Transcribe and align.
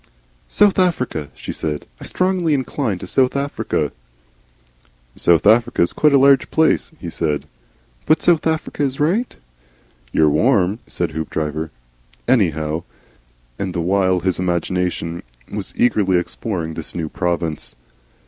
"South 0.47 0.79
Africa," 0.79 1.29
she 1.35 1.53
said. 1.53 1.85
"I 1.99 2.05
strongly 2.05 2.55
incline 2.55 2.97
to 2.97 3.05
South 3.05 3.35
Africa." 3.35 3.91
"South 5.15 5.45
Africa's 5.45 5.93
quite 5.93 6.11
a 6.11 6.17
large 6.17 6.49
place," 6.49 6.91
he 6.99 7.07
said. 7.11 7.45
"But 8.07 8.23
South 8.23 8.47
Africa 8.47 8.81
is 8.81 8.99
right?" 8.99 9.35
"You're 10.11 10.27
warm," 10.31 10.79
said 10.87 11.11
Hoopdriver, 11.11 11.69
"anyhow," 12.27 12.81
and 13.59 13.75
the 13.75 13.79
while 13.81 14.21
his 14.21 14.39
imagination 14.39 15.21
was 15.51 15.71
eagerly 15.77 16.17
exploring 16.17 16.73
this 16.73 16.95
new 16.95 17.07
province. 17.07 17.75